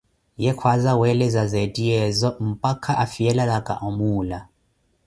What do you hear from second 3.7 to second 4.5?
omuula